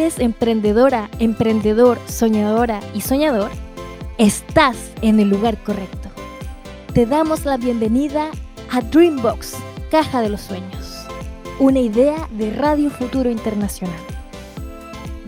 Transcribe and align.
¿eres 0.00 0.18
emprendedora, 0.18 1.10
emprendedor, 1.18 1.98
soñadora 2.06 2.80
y 2.94 3.02
soñador? 3.02 3.50
Estás 4.16 4.76
en 5.02 5.20
el 5.20 5.28
lugar 5.28 5.62
correcto. 5.62 6.08
Te 6.94 7.04
damos 7.04 7.44
la 7.44 7.58
bienvenida 7.58 8.30
a 8.70 8.80
Dreambox, 8.80 9.56
Caja 9.90 10.22
de 10.22 10.30
los 10.30 10.40
Sueños, 10.40 11.06
una 11.58 11.80
idea 11.80 12.26
de 12.30 12.50
Radio 12.50 12.88
Futuro 12.88 13.28
Internacional, 13.28 14.00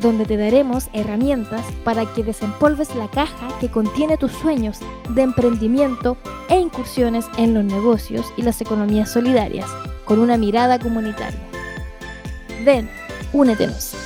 donde 0.01 0.25
te 0.25 0.39
daremos 0.39 0.89
herramientas 0.95 1.67
para 1.85 2.07
que 2.15 2.25
desempolves 2.25 2.95
la 2.95 3.09
caja 3.09 3.49
que 3.61 3.71
contiene 3.71 4.17
tus 4.17 4.33
sueños 4.33 4.79
de 5.11 5.21
emprendimiento 5.21 6.17
e 6.49 6.59
incursiones 6.59 7.27
en 7.37 7.53
los 7.53 7.65
negocios 7.65 8.25
y 8.39 8.43
las 8.43 8.63
economías 8.63 9.13
solidarias 9.13 9.69
con 10.07 10.19
una 10.19 10.39
mirada 10.39 10.79
comunitaria. 10.79 11.41
Ven, 12.65 12.89
únetenos. 13.35 14.02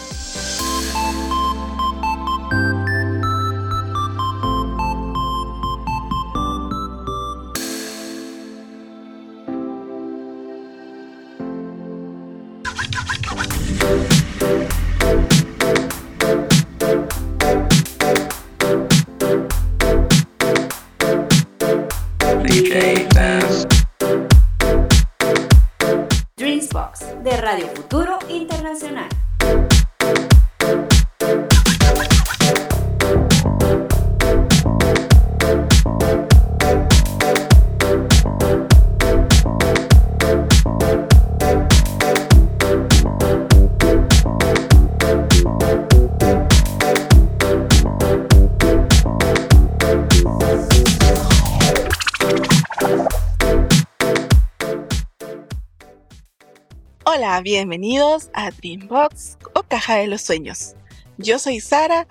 Bienvenidos 57.42 58.30
a 58.32 58.50
Dreambox 58.50 59.36
o 59.54 59.62
Caja 59.62 59.96
de 59.96 60.06
los 60.06 60.22
Sueños. 60.22 60.74
Yo 61.18 61.38
soy 61.38 61.60
Sara 61.60 62.06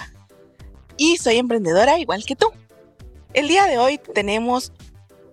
y 0.97 1.17
soy 1.17 1.37
emprendedora 1.37 1.97
igual 1.97 2.23
que 2.25 2.35
tú. 2.35 2.51
El 3.33 3.47
día 3.47 3.65
de 3.65 3.79
hoy 3.79 3.97
tenemos 3.97 4.71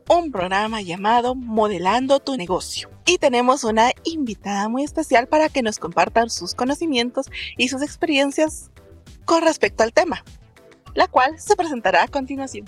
un 0.09 0.33
programa 0.33 0.81
llamado 0.81 1.34
Modelando 1.34 2.21
tu 2.21 2.37
negocio 2.39 2.91
y 3.05 3.19
tenemos 3.19 3.65
una 3.65 3.91
invitada 4.05 4.69
muy 4.71 4.83
especial 4.83 5.28
para 5.28 5.50
que 5.50 5.62
nos 5.62 5.78
compartan 5.78 6.31
sus 6.31 6.55
conocimientos 6.55 7.27
y 7.59 7.69
sus 7.69 7.83
experiencias 7.83 8.71
con 9.27 9.43
respecto 9.43 9.83
al 9.83 9.93
tema, 9.93 10.25
la 10.94 11.06
cual 11.06 11.38
se 11.38 11.55
presentará 11.55 12.05
a 12.05 12.09
continuación. 12.09 12.65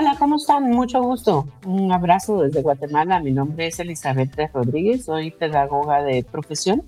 Hola, 0.00 0.14
¿cómo 0.16 0.36
están? 0.36 0.70
Mucho 0.70 1.02
gusto. 1.02 1.48
Un 1.66 1.90
abrazo 1.90 2.42
desde 2.42 2.62
Guatemala. 2.62 3.18
Mi 3.18 3.32
nombre 3.32 3.66
es 3.66 3.80
Elizabeth 3.80 4.32
Rodríguez, 4.54 5.06
soy 5.06 5.32
pedagoga 5.32 6.04
de 6.04 6.22
profesión, 6.22 6.84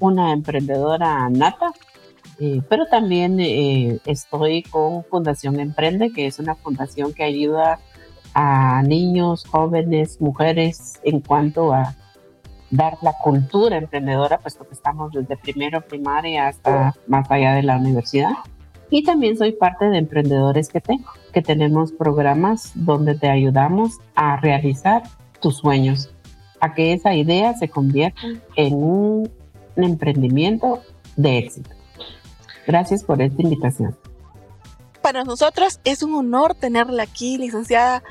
una 0.00 0.32
emprendedora 0.32 1.30
nata, 1.30 1.70
eh, 2.40 2.60
pero 2.68 2.86
también 2.86 3.38
eh, 3.38 4.00
estoy 4.04 4.64
con 4.64 5.04
Fundación 5.04 5.60
Emprende, 5.60 6.12
que 6.12 6.26
es 6.26 6.40
una 6.40 6.56
fundación 6.56 7.14
que 7.14 7.22
ayuda 7.22 7.78
a 8.34 8.82
niños, 8.82 9.44
jóvenes, 9.44 10.20
mujeres 10.20 10.98
en 11.04 11.20
cuanto 11.20 11.72
a 11.72 11.94
dar 12.72 12.98
la 13.00 13.12
cultura 13.22 13.76
emprendedora, 13.76 14.38
puesto 14.38 14.66
que 14.66 14.74
estamos 14.74 15.12
desde 15.12 15.36
primero 15.36 15.82
primaria 15.82 16.48
hasta 16.48 16.96
más 17.06 17.30
allá 17.30 17.52
de 17.54 17.62
la 17.62 17.76
universidad. 17.76 18.32
Y 18.90 19.04
también 19.04 19.38
soy 19.38 19.52
parte 19.52 19.84
de 19.84 19.98
Emprendedores 19.98 20.68
que 20.68 20.80
tengo, 20.80 21.08
que 21.32 21.42
tenemos 21.42 21.92
programas 21.92 22.72
donde 22.74 23.14
te 23.14 23.30
ayudamos 23.30 23.98
a 24.16 24.36
realizar 24.36 25.04
tus 25.40 25.58
sueños, 25.58 26.10
a 26.60 26.74
que 26.74 26.92
esa 26.92 27.14
idea 27.14 27.54
se 27.54 27.68
convierta 27.68 28.20
en 28.56 28.74
un, 28.74 29.30
emprendimiento 29.76 30.82
de 31.16 31.38
éxito. 31.38 31.70
Gracias 32.66 33.02
por 33.02 33.22
esta 33.22 33.40
invitación. 33.40 33.96
Para 35.00 35.24
nosotros 35.24 35.80
es 35.84 36.02
un 36.02 36.14
honor 36.14 36.54
tenerla 36.54 37.04
aquí, 37.04 37.38
licenciada, 37.38 38.02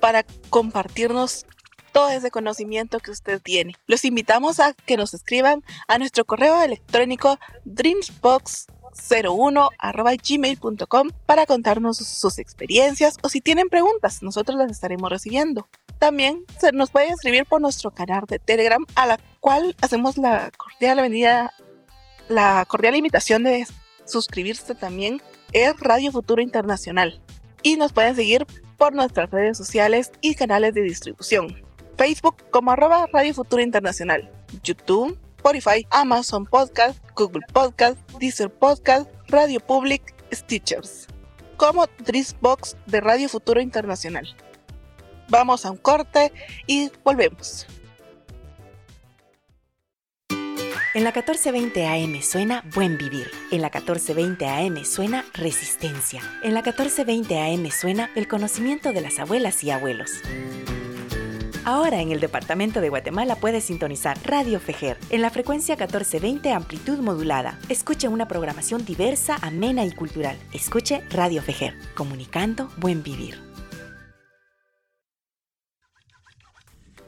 para 0.00 0.26
compartirnos 0.50 1.46
todo 1.92 2.10
ese 2.10 2.30
conocimiento 2.30 2.98
que 2.98 3.12
usted 3.12 3.40
tiene. 3.40 3.74
Los 3.86 4.04
invitamos 4.04 4.60
a 4.60 4.74
que 4.74 4.98
nos 4.98 5.14
escriban 5.14 5.62
a 5.88 5.96
nuestro 5.96 6.26
correo 6.26 6.60
electrónico 6.62 7.38
dreamsbox 7.64 8.66
01 8.66 8.73
gmail.com 10.22 11.10
para 11.26 11.46
contarnos 11.46 11.98
sus 11.98 12.38
experiencias 12.38 13.16
o 13.22 13.28
si 13.28 13.40
tienen 13.40 13.68
preguntas, 13.68 14.22
nosotros 14.22 14.56
las 14.58 14.70
estaremos 14.70 15.10
recibiendo. 15.10 15.68
También 15.98 16.44
se 16.58 16.72
nos 16.72 16.90
puede 16.90 17.08
escribir 17.08 17.46
por 17.46 17.60
nuestro 17.60 17.90
canal 17.90 18.24
de 18.26 18.38
Telegram, 18.38 18.84
a 18.94 19.06
la 19.06 19.18
cual 19.40 19.76
hacemos 19.80 20.18
la 20.18 20.50
cordial 20.56 20.98
avenida, 20.98 21.52
la 22.28 22.64
cordial 22.66 22.96
invitación 22.96 23.44
de 23.44 23.66
suscribirse 24.04 24.74
también. 24.74 25.22
Es 25.52 25.78
Radio 25.78 26.10
Futuro 26.12 26.42
Internacional. 26.42 27.20
Y 27.62 27.76
nos 27.76 27.92
pueden 27.92 28.16
seguir 28.16 28.46
por 28.76 28.92
nuestras 28.94 29.30
redes 29.30 29.56
sociales 29.56 30.12
y 30.20 30.34
canales 30.34 30.74
de 30.74 30.82
distribución. 30.82 31.62
Facebook 31.96 32.36
como 32.50 32.72
arroba 32.72 33.06
Radio 33.12 33.34
Futuro 33.34 33.62
Internacional. 33.62 34.30
YouTube 34.62 35.18
Spotify, 35.44 35.86
Amazon 35.90 36.46
Podcast, 36.46 36.98
Google 37.14 37.42
Podcast, 37.52 37.98
Deezer 38.18 38.48
Podcast, 38.48 39.10
Radio 39.28 39.60
Public, 39.60 40.14
Stitchers, 40.32 41.06
como 41.58 41.84
Box 42.40 42.78
de 42.86 43.02
Radio 43.02 43.28
Futuro 43.28 43.60
Internacional. 43.60 44.26
Vamos 45.28 45.66
a 45.66 45.70
un 45.70 45.76
corte 45.76 46.32
y 46.66 46.90
volvemos. 47.04 47.66
En 50.94 51.04
la 51.04 51.10
1420 51.10 51.88
AM 51.88 52.22
suena 52.22 52.64
Buen 52.74 52.96
Vivir. 52.96 53.30
En 53.50 53.60
la 53.60 53.68
1420 53.68 54.48
AM 54.48 54.82
suena 54.86 55.26
Resistencia. 55.34 56.22
En 56.42 56.54
la 56.54 56.62
1420 56.62 57.38
AM 57.38 57.70
suena 57.70 58.08
el 58.14 58.28
conocimiento 58.28 58.94
de 58.94 59.02
las 59.02 59.18
abuelas 59.18 59.62
y 59.62 59.70
abuelos. 59.70 60.22
Ahora 61.66 62.02
en 62.02 62.12
el 62.12 62.20
departamento 62.20 62.82
de 62.82 62.90
Guatemala 62.90 63.36
puedes 63.36 63.64
sintonizar 63.64 64.18
Radio 64.22 64.60
Fejer 64.60 64.98
en 65.08 65.22
la 65.22 65.30
frecuencia 65.30 65.76
1420 65.76 66.52
amplitud 66.52 66.98
modulada. 66.98 67.58
Escuche 67.70 68.06
una 68.06 68.28
programación 68.28 68.84
diversa, 68.84 69.38
amena 69.40 69.82
y 69.86 69.90
cultural. 69.90 70.38
Escuche 70.52 71.00
Radio 71.08 71.40
Fejer, 71.40 71.74
comunicando 71.96 72.70
buen 72.76 73.02
vivir. 73.02 73.40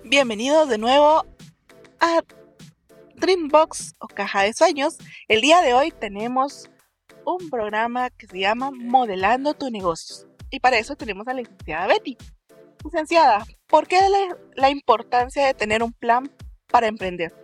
Bienvenidos 0.05 0.71
de 0.71 0.79
nuevo 0.79 1.27
a 2.01 2.23
Dreambox 3.17 3.97
o 3.99 4.09
Caja 4.09 4.43
de 4.45 4.55
Sueños. 4.55 4.97
El 5.29 5.43
día 5.43 5.61
de 5.61 5.75
hoy 5.75 5.91
tenemos 5.91 6.71
un 7.27 7.51
programa 7.51 8.09
que 8.09 8.27
se 8.27 8.39
llama 8.39 8.71
Modelando 8.71 9.53
tu 9.53 9.71
negocio. 9.71 10.27
Y 10.51 10.61
para 10.61 10.79
eso 10.79 10.97
tenemos 10.97 11.29
a 11.29 11.35
la 11.35 11.41
licenciada 11.41 11.89
Betty. 11.89 12.17
Licenciada, 12.87 13.45
¿por 13.67 13.89
qué 13.89 13.99
la, 14.55 14.71
importancia 14.71 15.45
de 15.45 15.55
tener 15.55 15.83
un 15.83 15.93
plan 15.93 16.31
para 16.71 16.87
emprender? 16.87 17.35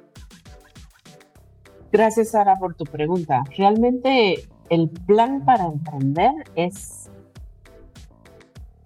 Gracias, 1.90 2.30
Sara, 2.30 2.54
por 2.54 2.76
tu 2.76 2.84
pregunta. 2.84 3.42
Realmente 3.58 4.48
el 4.70 4.88
plan 4.88 5.44
para 5.44 5.64
emprender 5.64 6.30
es 6.54 7.10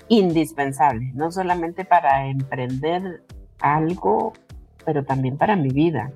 indispensable, 0.09 1.13
no 1.15 1.31
solamente 1.31 1.85
para 1.85 2.27
emprender 2.27 3.23
algo, 3.61 4.33
pero 4.87 5.05
también 5.05 5.37
para 5.37 5.57
mi 5.57 5.69
vida. 5.69 6.11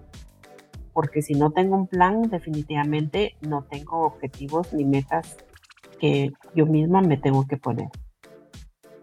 Porque 0.94 1.20
si 1.20 1.34
no 1.34 1.50
tengo 1.50 1.76
un 1.76 1.86
plan, 1.86 2.22
definitivamente 2.30 3.36
no 3.42 3.64
tengo 3.64 4.06
objetivos 4.06 4.72
ni 4.72 4.86
metas 4.86 5.36
que 5.98 6.32
yo 6.54 6.64
misma 6.64 7.02
me 7.02 7.18
tengo 7.18 7.46
que 7.46 7.58
poner. 7.58 7.90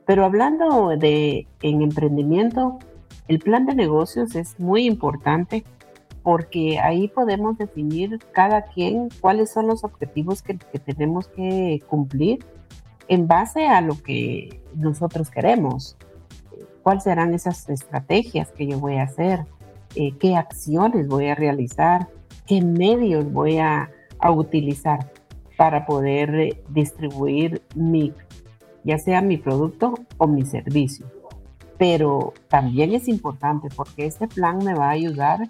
Pero 0.07 0.23
hablando 0.23 0.95
de 0.97 1.45
en 1.61 1.81
emprendimiento, 1.81 2.79
el 3.27 3.39
plan 3.39 3.65
de 3.65 3.75
negocios 3.75 4.35
es 4.35 4.57
muy 4.57 4.85
importante 4.85 5.65
porque 6.23 6.79
ahí 6.79 7.09
podemos 7.09 7.57
definir 7.57 8.19
cada 8.31 8.63
quien 8.63 9.09
cuáles 9.19 9.51
son 9.51 9.67
los 9.67 9.83
objetivos 9.83 10.41
que, 10.41 10.55
tenemos 10.55 11.27
que 11.27 11.83
cumplir 11.87 12.39
en 13.09 13.27
base 13.27 13.67
a 13.67 13.81
lo 13.81 14.01
que 14.01 14.61
nosotros 14.75 15.29
queremos. 15.29 15.97
¿Cuáles 16.83 17.03
serán 17.03 17.33
esas 17.33 17.67
estrategias 17.67 18.51
que 18.53 18.65
yo 18.65 18.79
voy 18.79 18.95
a 18.95 19.03
hacer? 19.03 19.45
Eh, 19.95 20.13
¿Qué 20.19 20.37
acciones 20.37 21.09
voy 21.09 21.27
a 21.27 21.35
realizar? 21.35 22.07
¿Qué 22.45 22.61
medios 22.61 23.29
voy 23.31 23.57
a, 23.57 23.89
a 24.19 24.31
utilizar 24.31 25.11
para 25.57 25.85
poder 25.85 26.35
eh, 26.35 26.63
distribuir 26.69 27.61
mi, 27.75 28.13
ya 28.87 28.97
sea 28.97 29.21
mi 29.21 29.37
producto 29.37 29.95
o 30.17 30.27
mi 30.27 30.45
servicio. 30.45 31.05
Pero 31.77 32.33
también 32.47 32.93
es 32.93 33.09
importante 33.09 33.67
porque 33.75 34.05
este 34.05 34.27
plan 34.27 34.59
me 34.63 34.73
va 34.73 34.87
a 34.87 34.91
ayudar 34.91 35.41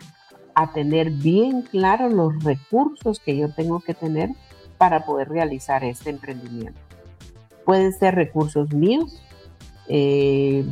a 0.55 0.73
tener 0.73 1.11
bien 1.11 1.61
claro 1.61 2.09
los 2.09 2.43
recursos 2.43 3.19
que 3.19 3.37
yo 3.37 3.53
tengo 3.53 3.79
que 3.79 3.93
tener 3.93 4.31
para 4.79 5.05
poder 5.05 5.29
realizar 5.29 5.83
este 5.83 6.09
emprendimiento. 6.09 6.79
Pueden 7.63 7.93
ser 7.93 8.15
recursos 8.15 8.73
míos, 8.73 9.21
eh, 9.87 10.65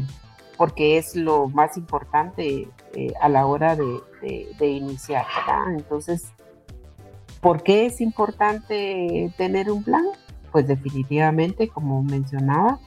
porque 0.58 0.98
es 0.98 1.16
lo 1.16 1.50
más 1.50 1.78
importante 1.78 2.68
eh, 2.94 3.14
a 3.22 3.30
la 3.30 3.46
hora 3.46 3.76
de, 3.76 4.68
iniciar. 4.68 5.26
Entonces, 5.70 6.32
¿por 7.42 7.62
qué 7.62 7.86
es 7.86 8.02
importante 8.02 9.32
tener 9.38 9.70
un 9.70 9.84
plan? 9.84 10.06
Pues 10.56 10.68
definitivamente, 10.68 11.68
como 11.68 12.02
mencionaba, 12.02 12.80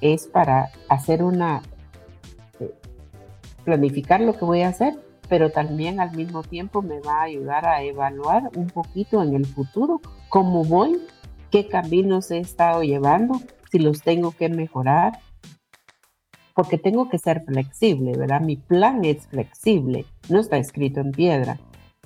es 0.00 0.28
para 0.28 0.70
hacer 0.88 1.24
una, 1.24 1.60
eh, 2.60 2.72
planificar 3.64 4.20
lo 4.20 4.34
que 4.34 4.44
voy 4.44 4.62
a 4.62 4.68
hacer, 4.68 4.94
pero 5.28 5.50
también 5.50 5.98
al 5.98 6.12
mismo 6.12 6.44
tiempo 6.44 6.82
me 6.82 7.00
va 7.00 7.14
a 7.14 7.22
ayudar 7.22 7.66
a 7.66 7.82
evaluar 7.82 8.52
un 8.54 8.68
poquito 8.68 9.24
en 9.24 9.34
el 9.34 9.44
futuro 9.44 10.00
cómo 10.28 10.62
voy, 10.62 11.00
qué 11.50 11.66
caminos 11.66 12.30
he 12.30 12.38
estado 12.38 12.84
llevando, 12.84 13.40
si 13.72 13.80
los 13.80 14.02
tengo 14.02 14.30
que 14.30 14.48
mejorar, 14.48 15.18
porque 16.54 16.78
tengo 16.78 17.08
que 17.08 17.18
ser 17.18 17.42
flexible, 17.42 18.16
¿verdad? 18.16 18.40
Mi 18.40 18.54
plan 18.54 19.04
es 19.04 19.26
flexible, 19.26 20.06
no 20.28 20.38
está 20.38 20.58
escrito 20.58 21.00
en 21.00 21.10
piedra, 21.10 21.58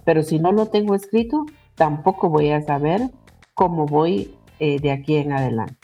pero 0.06 0.22
si 0.22 0.38
no 0.38 0.50
lo 0.50 0.64
tengo 0.64 0.94
escrito, 0.94 1.44
tampoco 1.74 2.30
voy 2.30 2.52
a 2.52 2.62
saber 2.62 3.10
cómo 3.52 3.84
voy 3.84 4.34
eh, 4.58 4.78
de 4.80 4.92
aquí 4.92 5.16
en 5.16 5.32
adelante. 5.32 5.76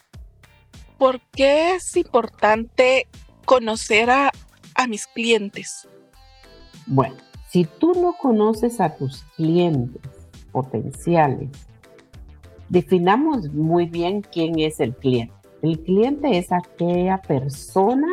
¿Por 0.98 1.20
qué 1.32 1.74
es 1.74 1.96
importante 1.96 3.06
conocer 3.44 4.10
a, 4.10 4.30
a 4.74 4.86
mis 4.86 5.06
clientes? 5.06 5.88
Bueno, 6.86 7.16
si 7.48 7.64
tú 7.64 7.94
no 7.94 8.14
conoces 8.20 8.80
a 8.80 8.96
tus 8.96 9.22
clientes 9.36 10.02
potenciales, 10.52 11.48
definamos 12.68 13.52
muy 13.52 13.86
bien 13.86 14.22
quién 14.22 14.58
es 14.58 14.80
el 14.80 14.94
cliente. 14.94 15.34
El 15.62 15.80
cliente 15.80 16.38
es 16.38 16.52
aquella 16.52 17.20
persona 17.20 18.08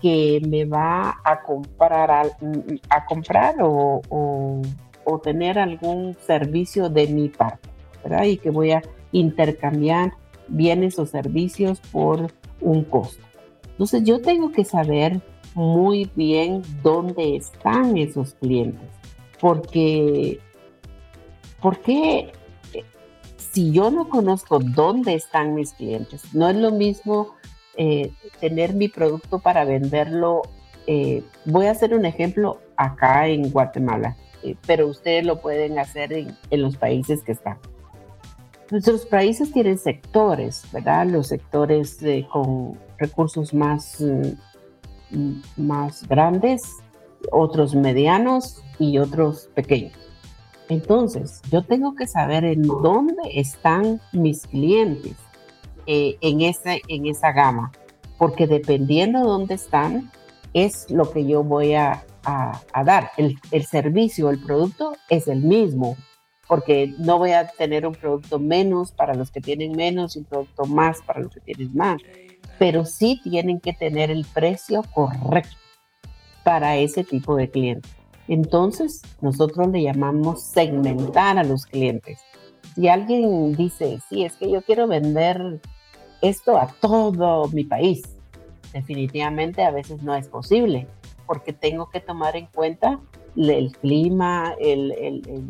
que 0.00 0.40
me 0.46 0.64
va 0.64 1.20
a 1.24 1.42
comprar, 1.42 2.10
a, 2.10 3.04
comprar 3.06 3.56
o, 3.60 4.00
o, 4.08 5.18
tener 5.18 5.58
algún 5.58 6.16
servicio 6.26 6.88
de 6.88 7.06
mi 7.08 7.28
parte, 7.28 7.68
¿verdad? 8.02 8.24
Y 8.24 8.38
que 8.38 8.50
voy 8.50 8.72
a 8.72 8.82
intercambiar 9.12 10.12
bienes 10.48 10.98
o 10.98 11.06
servicios 11.06 11.80
por 11.92 12.32
un 12.60 12.84
costo. 12.84 13.24
Entonces 13.70 14.04
yo 14.04 14.20
tengo 14.20 14.52
que 14.52 14.64
saber 14.64 15.20
muy 15.54 16.10
bien 16.14 16.62
dónde 16.82 17.36
están 17.36 17.96
esos 17.96 18.34
clientes, 18.34 18.88
porque, 19.40 20.38
porque 21.60 22.32
si 23.36 23.72
yo 23.72 23.90
no 23.90 24.08
conozco 24.08 24.58
dónde 24.58 25.14
están 25.14 25.54
mis 25.54 25.72
clientes, 25.72 26.34
no 26.34 26.48
es 26.48 26.56
lo 26.56 26.70
mismo 26.70 27.34
eh, 27.76 28.12
tener 28.40 28.74
mi 28.74 28.88
producto 28.88 29.38
para 29.38 29.64
venderlo. 29.64 30.42
Eh, 30.86 31.22
voy 31.44 31.66
a 31.66 31.72
hacer 31.72 31.94
un 31.94 32.04
ejemplo 32.04 32.60
acá 32.76 33.28
en 33.28 33.50
Guatemala, 33.50 34.16
eh, 34.42 34.56
pero 34.66 34.86
ustedes 34.86 35.24
lo 35.24 35.40
pueden 35.40 35.78
hacer 35.78 36.12
en, 36.12 36.36
los 36.50 36.76
países 36.76 37.22
que 37.22 37.32
están. 37.32 37.58
Nuestros 38.70 39.04
países 39.04 39.52
tienen 39.52 39.78
sectores, 39.78 40.64
¿verdad? 40.72 41.06
Los 41.06 41.28
sectores 41.28 41.98
con 42.30 42.78
recursos 42.98 43.52
más, 43.52 44.00
mm, 45.10 45.40
más 45.56 46.06
grandes, 46.06 46.62
otros 47.32 47.74
medianos 47.74 48.62
y 48.78 48.98
otros 48.98 49.50
pequeños. 49.54 49.98
Entonces, 50.68 51.42
yo 51.50 51.64
tengo 51.64 51.96
que 51.96 52.06
saber 52.06 52.44
en 52.44 52.62
dónde 52.62 53.22
están 53.34 54.00
mis 54.12 54.46
clientes 54.46 55.16
eh, 55.86 56.16
en, 56.20 56.40
ese, 56.42 56.80
en 56.86 57.06
esa 57.06 57.32
gama, 57.32 57.72
porque 58.18 58.46
dependiendo 58.46 59.18
de 59.18 59.24
dónde 59.24 59.54
están, 59.54 60.12
es 60.54 60.88
lo 60.90 61.10
que 61.10 61.26
yo 61.26 61.42
voy 61.42 61.74
a, 61.74 62.04
dar. 62.84 63.10
El, 63.16 63.36
el, 63.50 63.64
servicio, 63.64 64.30
el 64.30 64.38
producto 64.38 64.92
es 65.08 65.26
el 65.26 65.42
mismo, 65.42 65.96
porque 66.50 66.92
no 66.98 67.16
voy 67.16 67.30
a 67.30 67.46
tener 67.46 67.86
un 67.86 67.94
producto 67.94 68.40
menos 68.40 68.90
para 68.90 69.14
los 69.14 69.30
que 69.30 69.40
tienen 69.40 69.70
menos 69.70 70.16
y 70.16 70.18
un 70.18 70.24
producto 70.24 70.64
más 70.64 71.00
para 71.00 71.20
los 71.20 71.32
que 71.32 71.38
tienen 71.38 71.70
más, 71.76 72.02
pero 72.58 72.84
sí 72.84 73.20
tienen 73.22 73.60
que 73.60 73.72
tener 73.72 74.10
el 74.10 74.26
precio 74.34 74.82
correcto 74.92 75.54
para 76.42 76.76
ese 76.76 77.04
tipo 77.04 77.36
de 77.36 77.48
cliente. 77.48 77.88
Entonces, 78.26 79.00
nosotros 79.20 79.68
le 79.68 79.84
llamamos 79.84 80.42
segmentar 80.42 81.38
a 81.38 81.44
los 81.44 81.66
clientes. 81.66 82.18
Si 82.74 82.88
alguien 82.88 83.54
dice, 83.54 84.00
sí, 84.08 84.24
es 84.24 84.32
que 84.34 84.50
yo 84.50 84.60
quiero 84.62 84.88
vender 84.88 85.60
esto 86.20 86.58
a 86.58 86.66
todo 86.80 87.46
mi 87.50 87.62
país. 87.62 88.02
Definitivamente 88.72 89.62
a 89.62 89.70
veces 89.70 90.02
no 90.02 90.16
es 90.16 90.26
posible 90.26 90.88
porque 91.28 91.52
tengo 91.52 91.90
que 91.90 92.00
tomar 92.00 92.34
en 92.34 92.46
cuenta 92.46 92.98
el 93.36 93.72
clima, 93.78 94.54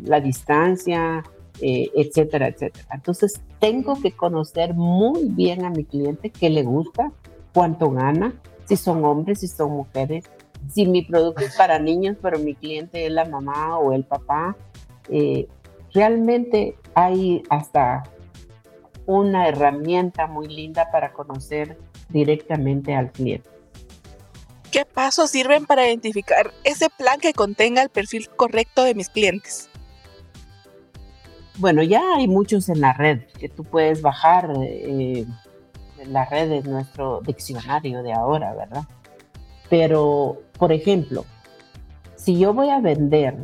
la 0.03 0.21
distancia, 0.21 1.23
eh, 1.59 1.89
etcétera, 1.95 2.47
etcétera. 2.47 2.87
Entonces 2.91 3.41
tengo 3.59 3.99
que 4.01 4.11
conocer 4.11 4.73
muy 4.73 5.25
bien 5.25 5.65
a 5.65 5.69
mi 5.69 5.85
cliente 5.85 6.29
qué 6.29 6.49
le 6.49 6.63
gusta, 6.63 7.11
cuánto 7.53 7.91
gana, 7.91 8.33
si 8.65 8.77
son 8.77 9.03
hombres, 9.05 9.41
si 9.41 9.47
son 9.47 9.71
mujeres, 9.71 10.25
si 10.69 10.87
mi 10.87 11.03
producto 11.03 11.41
es 11.41 11.55
para 11.55 11.79
niños, 11.79 12.17
pero 12.21 12.39
mi 12.39 12.55
cliente 12.55 13.05
es 13.05 13.11
la 13.11 13.25
mamá 13.25 13.77
o 13.77 13.93
el 13.93 14.03
papá. 14.03 14.55
Eh, 15.09 15.47
realmente 15.93 16.75
hay 16.93 17.43
hasta 17.49 18.03
una 19.05 19.47
herramienta 19.47 20.27
muy 20.27 20.47
linda 20.47 20.89
para 20.91 21.11
conocer 21.11 21.77
directamente 22.09 22.95
al 22.95 23.11
cliente. 23.11 23.49
¿Qué 24.71 24.85
pasos 24.85 25.29
sirven 25.29 25.65
para 25.65 25.85
identificar 25.85 26.53
ese 26.63 26.89
plan 26.89 27.19
que 27.19 27.33
contenga 27.33 27.81
el 27.81 27.89
perfil 27.89 28.29
correcto 28.29 28.83
de 28.83 28.95
mis 28.95 29.09
clientes? 29.09 29.69
Bueno, 31.57 31.83
ya 31.83 32.01
hay 32.15 32.29
muchos 32.29 32.69
en 32.69 32.79
la 32.79 32.93
red 32.93 33.23
que 33.37 33.49
tú 33.49 33.65
puedes 33.65 34.01
bajar. 34.01 34.49
Eh, 34.63 35.25
la 36.07 36.23
red 36.25 36.51
es 36.51 36.65
nuestro 36.65 37.19
diccionario 37.21 38.01
de 38.01 38.13
ahora, 38.13 38.53
¿verdad? 38.55 38.83
Pero, 39.69 40.41
por 40.57 40.71
ejemplo, 40.71 41.25
si 42.15 42.39
yo 42.39 42.53
voy 42.53 42.69
a 42.69 42.79
vender 42.79 43.35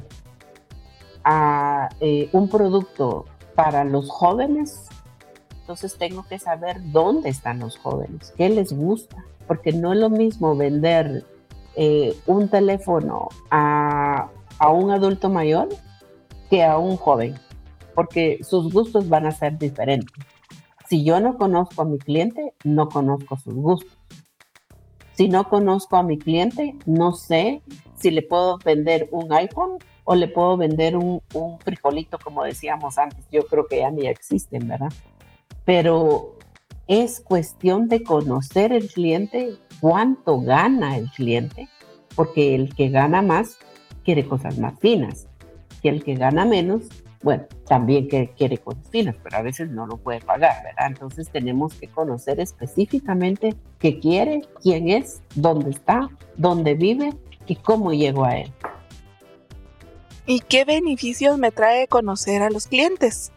a, 1.25 1.89
eh, 1.99 2.29
un 2.31 2.47
producto 2.47 3.25
para 3.53 3.83
los 3.83 4.09
jóvenes, 4.09 4.85
entonces 5.59 5.97
tengo 5.97 6.23
que 6.23 6.39
saber 6.39 6.77
dónde 6.91 7.29
están 7.29 7.59
los 7.59 7.77
jóvenes, 7.77 8.33
qué 8.37 8.47
les 8.47 8.71
gusta, 8.71 9.25
porque 9.47 9.71
no 9.71 9.93
es 9.93 9.99
lo 9.99 10.09
mismo 10.09 10.55
vender 10.55 11.25
eh, 11.75 12.15
un 12.25 12.49
teléfono 12.49 13.29
a, 13.49 14.29
un 14.71 14.91
adulto 14.91 15.29
mayor 15.29 15.69
que 16.49 16.63
a 16.63 16.77
un 16.77 16.97
joven, 16.97 17.35
porque 17.95 18.39
sus 18.43 18.71
gustos 18.71 19.09
van 19.09 19.25
a 19.25 19.31
ser 19.31 19.57
diferentes. 19.57 20.13
Si 20.89 21.03
yo 21.03 21.19
no 21.19 21.37
conozco 21.37 21.81
a 21.81 21.85
mi 21.85 21.97
cliente, 21.97 22.53
no 22.63 22.89
conozco 22.89 23.37
sus 23.37 23.53
gustos. 23.53 23.97
Si 25.13 25.27
no 25.27 25.49
conozco 25.49 25.97
a 25.97 26.03
mi 26.03 26.17
cliente, 26.17 26.75
no 26.85 27.13
sé 27.13 27.61
si 27.95 28.11
le 28.11 28.21
puedo 28.21 28.57
vender 28.59 29.09
un 29.11 29.33
iPhone 29.33 29.77
o 30.03 30.15
le 30.15 30.27
puedo 30.27 30.55
vender 30.57 30.95
un, 30.95 31.21
un 31.33 31.59
frijolito, 31.59 32.19
como 32.19 32.43
decíamos 32.43 32.97
antes. 32.97 33.25
Yo 33.31 33.45
creo 33.45 33.65
que 33.65 33.79
ya 33.79 33.91
ni 33.91 34.07
existen, 34.07 34.67
¿verdad? 34.67 34.91
pero 35.67 36.36
es 36.87 37.19
cuestión 37.19 37.87
de 37.89 38.03
conocer 38.03 38.71
el 38.71 38.87
cliente, 38.87 39.55
cuánto 39.79 40.39
gana 40.41 40.97
el 40.97 41.09
cliente, 41.11 41.67
porque 42.15 42.55
el 42.55 42.73
que 42.73 42.89
gana 42.89 43.21
más 43.21 43.57
quiere 44.03 44.25
cosas 44.25 44.57
más 44.57 44.79
finas 44.79 45.27
y 45.81 45.89
el 45.89 46.03
que 46.03 46.15
gana 46.15 46.45
menos, 46.45 46.83
bueno, 47.21 47.45
también 47.67 48.07
quiere 48.07 48.57
cosas 48.57 48.89
finas, 48.89 49.15
pero 49.21 49.37
a 49.37 49.41
veces 49.41 49.69
no 49.69 49.85
lo 49.85 49.97
puede 49.97 50.21
pagar, 50.21 50.63
¿verdad? 50.63 50.87
Entonces 50.87 51.29
tenemos 51.29 51.73
que 51.73 51.87
conocer 51.87 52.39
específicamente 52.39 53.55
qué 53.79 53.99
quiere, 53.99 54.41
quién 54.61 54.89
es, 54.89 55.21
dónde 55.35 55.71
está, 55.71 56.09
dónde 56.37 56.73
vive 56.75 57.13
y 57.47 57.55
cómo 57.55 57.91
llegó 57.91 58.23
a 58.23 58.37
él. 58.37 58.51
¿Y 60.25 60.41
qué 60.41 60.65
beneficios 60.65 61.37
me 61.37 61.51
trae 61.51 61.87
conocer 61.87 62.41
a 62.41 62.49
los 62.49 62.67
clientes? 62.67 63.31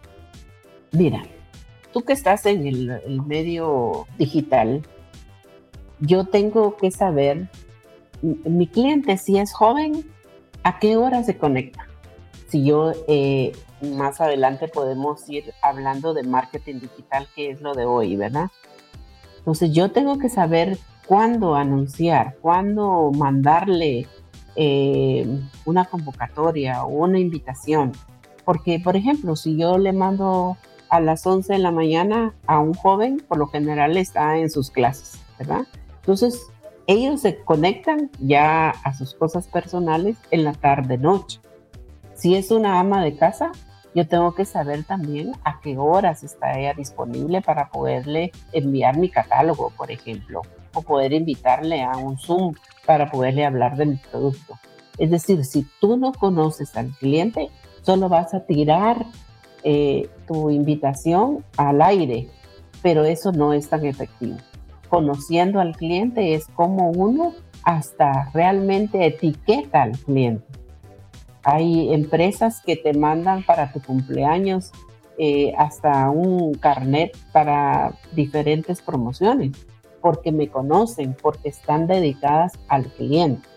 Mira, 0.93 1.23
tú 1.93 2.03
que 2.03 2.13
estás 2.13 2.47
en 2.47 2.67
el, 2.67 3.23
medio 3.27 4.07
digital, 4.19 4.83
yo 6.01 6.25
tengo 6.25 6.77
que 6.77 6.91
saber, 6.91 7.49
mi 8.23 8.67
cliente 8.67 9.17
si 9.17 9.39
es 9.39 9.53
joven, 9.53 10.11
¿a 10.63 10.79
qué 10.79 10.97
hora 10.97 11.23
se 11.25 11.37
conecta? 11.37 11.91
si 12.51 12.65
yo 12.65 12.93
eh, 13.07 13.53
más 13.81 14.21
adelante 14.21 14.67
podemos 14.67 15.29
ir 15.31 15.55
hablando 15.63 16.15
de 16.15 16.25
marketing 16.25 16.81
digital, 16.81 17.29
que 17.35 17.51
es 17.51 17.61
lo 17.61 17.75
de 17.75 17.85
hoy, 17.85 18.17
¿verdad? 18.17 18.51
Entonces 19.39 19.73
yo 19.73 19.93
tengo 19.93 20.19
que 20.19 20.29
saber 20.29 20.79
cuándo 21.07 21.55
anunciar, 21.55 22.37
cuándo 22.41 23.13
mandarle 23.13 24.09
eh, 24.57 25.27
una 25.65 25.85
convocatoria 25.85 26.85
o 26.85 26.89
una 26.89 27.21
invitación. 27.21 27.93
Porque, 28.45 28.81
por 28.81 28.97
ejemplo, 28.97 29.37
si 29.37 29.57
yo 29.57 29.79
le 29.79 29.93
mando 29.93 30.57
a 30.91 31.01
las 31.01 31.27
11 31.27 31.53
de 31.53 31.59
la 31.59 31.71
mañana 31.71 32.35
a 32.47 32.59
un 32.59 32.75
joven, 32.75 33.23
por 33.27 33.39
lo 33.39 33.47
general 33.47 33.97
está 33.97 34.37
en 34.37 34.51
sus 34.51 34.71
clases, 34.71 35.21
¿verdad? 35.39 35.67
Entonces, 36.01 36.51
ellos 36.87 37.21
se 37.21 37.37
conectan 37.39 38.11
ya 38.19 38.71
a 38.71 38.93
sus 38.95 39.15
cosas 39.15 39.47
personales 39.47 40.17
en 40.31 40.45
la 40.45 40.53
tarde-noche. 40.53 41.41
Si 42.15 42.35
es 42.35 42.51
una 42.51 42.81
ama 42.81 43.03
de 43.05 43.17
casa, 43.17 43.53
yo 43.95 44.07
tengo 44.07 44.35
que 44.35 44.45
saber 44.45 44.85
también 44.85 45.33
a 45.45 45.61
qué 45.61 45.79
horas 45.79 46.23
está 46.23 46.59
ella 46.59 46.75
disponible 46.75 47.43
para 47.43 47.69
poderle 47.71 48.33
enviar 48.53 48.97
mi 48.99 49.09
catálogo, 49.09 49.73
por 49.77 49.91
ejemplo, 49.91 50.43
o 50.75 50.83
poder 50.83 51.13
invitarle 51.13 51.83
a 51.83 51.97
un 51.97 52.19
Zoom 52.19 52.55
para 52.87 53.11
poderle 53.11 53.45
hablar 53.45 53.77
de 53.77 53.87
mi 53.87 53.97
producto. 53.97 54.59
Es 54.99 55.11
decir, 55.11 55.45
si 55.45 55.67
tú 55.81 55.97
no 55.97 56.13
conoces 56.13 56.77
al 56.77 56.91
cliente, 56.99 57.51
solo 57.83 58.09
vas 58.09 58.35
a 58.35 58.41
tirar 58.41 59.07
eh, 59.63 60.09
tu 60.31 60.49
invitación 60.49 61.45
al 61.57 61.83
aire, 61.83 62.29
pero 62.83 63.05
eso 63.05 63.33
no 63.33 63.53
es 63.53 63.69
tan 63.69 63.85
efectivo. 63.85 64.37
Conociendo 64.89 65.59
al 65.59 65.77
cliente 65.77 66.35
es 66.35 66.47
como 66.55 66.91
uno 66.91 67.33
hasta 67.65 68.31
realmente 68.33 69.05
etiqueta 69.05 69.83
al 69.83 69.99
cliente. 69.99 70.45
Hay 71.43 71.93
empresas 71.93 72.63
que 72.65 72.77
te 72.77 72.93
mandan 72.93 73.43
para 73.43 73.73
tu 73.73 73.83
cumpleaños 73.83 74.71
eh, 75.19 75.53
hasta 75.59 76.09
un 76.11 76.55
carnet 76.55 77.17
para 77.33 77.95
diferentes 78.13 78.83
promociones, 78.83 79.51
porque 80.01 80.31
me 80.31 80.47
conocen, 80.47 81.17
porque 81.21 81.49
están 81.49 81.89
dedicadas 81.89 82.53
al 82.69 82.87
cliente, 82.93 83.49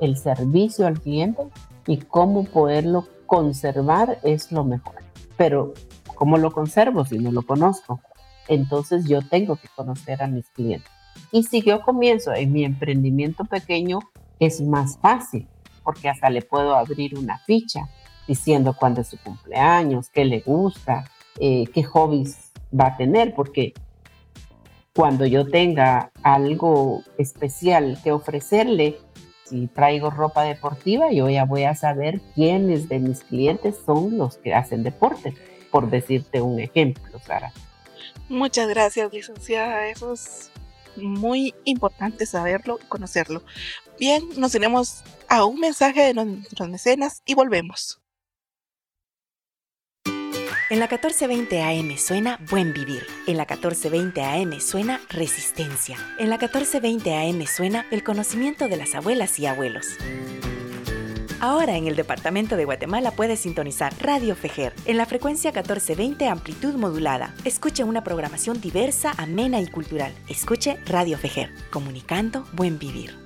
el 0.00 0.16
servicio 0.16 0.86
al 0.86 0.98
cliente 0.98 1.42
y 1.86 1.98
cómo 1.98 2.44
poderlo 2.44 3.06
conservar 3.26 4.18
es 4.22 4.50
lo 4.50 4.64
mejor. 4.64 4.94
Pero, 5.36 5.74
¿cómo 6.22 6.38
lo 6.38 6.52
conservo 6.52 7.04
si 7.04 7.18
no 7.18 7.32
lo 7.32 7.42
conozco? 7.42 8.00
Entonces 8.46 9.08
yo 9.08 9.22
tengo 9.22 9.56
que 9.56 9.66
conocer 9.74 10.22
a 10.22 10.28
mis 10.28 10.48
clientes. 10.50 10.88
Y 11.32 11.42
si 11.42 11.62
yo 11.62 11.82
comienzo 11.82 12.32
en 12.32 12.52
mi 12.52 12.62
emprendimiento 12.64 13.44
pequeño, 13.44 13.98
es 14.38 14.60
más 14.60 14.98
fácil 14.98 15.48
porque 15.82 16.08
hasta 16.08 16.30
le 16.30 16.42
puedo 16.42 16.76
abrir 16.76 17.18
una 17.18 17.38
ficha 17.38 17.88
diciendo 18.28 18.76
cuándo 18.78 19.00
es 19.00 19.08
su 19.08 19.18
cumpleaños, 19.18 20.10
qué 20.10 20.24
le 20.24 20.38
gusta, 20.42 21.10
eh, 21.40 21.64
qué 21.74 21.82
hobbies 21.82 22.52
va 22.72 22.86
a 22.86 22.96
tener, 22.96 23.34
porque 23.34 23.74
cuando 24.94 25.26
yo 25.26 25.48
tenga 25.48 26.12
algo 26.22 27.02
especial 27.18 27.98
que 28.04 28.12
ofrecerle, 28.12 29.00
si 29.42 29.66
traigo 29.66 30.10
ropa 30.10 30.44
deportiva, 30.44 31.10
yo 31.10 31.28
ya 31.28 31.46
voy 31.46 31.64
a 31.64 31.74
saber 31.74 32.20
quiénes 32.36 32.88
de 32.88 33.00
mis 33.00 33.24
clientes 33.24 33.80
son 33.84 34.18
los 34.18 34.36
que 34.36 34.54
hacen 34.54 34.84
deporte, 34.84 35.34
por 35.72 35.90
decirte 35.90 36.40
un 36.40 36.60
ejemplo, 36.60 37.18
Sara. 37.18 37.52
Muchas 38.28 38.68
gracias, 38.68 39.12
licenciada. 39.12 39.88
Eso 39.88 40.12
es 40.12 40.50
muy 40.94 41.54
importante 41.64 42.26
saberlo 42.26 42.78
y 42.80 42.86
conocerlo. 42.86 43.42
Bien, 43.98 44.22
nos 44.36 44.52
tenemos 44.52 45.02
a 45.28 45.44
un 45.44 45.58
mensaje 45.58 46.02
de 46.02 46.14
nuestros 46.14 46.68
mecenas 46.68 47.22
y 47.26 47.34
volvemos. 47.34 47.98
En 50.70 50.78
la 50.78 50.86
1420 50.86 51.62
AM 51.62 51.98
suena 51.98 52.38
Buen 52.50 52.72
Vivir. 52.72 53.06
En 53.26 53.36
la 53.36 53.42
1420 53.42 54.22
AM 54.22 54.58
suena 54.60 55.00
Resistencia. 55.10 55.98
En 56.18 56.30
la 56.30 56.38
1420 56.38 57.14
AM 57.14 57.46
suena 57.46 57.84
el 57.90 58.02
conocimiento 58.02 58.68
de 58.68 58.78
las 58.78 58.94
abuelas 58.94 59.38
y 59.38 59.46
abuelos. 59.46 59.98
Ahora 61.42 61.76
en 61.76 61.88
el 61.88 61.96
departamento 61.96 62.56
de 62.56 62.64
Guatemala 62.64 63.10
puedes 63.10 63.40
sintonizar 63.40 63.92
Radio 63.98 64.36
Fejer 64.36 64.72
en 64.84 64.96
la 64.96 65.06
frecuencia 65.06 65.50
1420 65.50 66.28
amplitud 66.28 66.74
modulada. 66.74 67.34
Escuche 67.44 67.82
una 67.82 68.04
programación 68.04 68.60
diversa, 68.60 69.12
amena 69.18 69.60
y 69.60 69.66
cultural. 69.66 70.14
Escuche 70.28 70.76
Radio 70.86 71.18
Fejer, 71.18 71.50
comunicando 71.72 72.46
buen 72.52 72.78
vivir. 72.78 73.18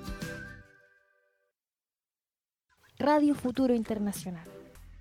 Radio 2.99 3.35
Futuro 3.35 3.75
Internacional. 3.75 4.49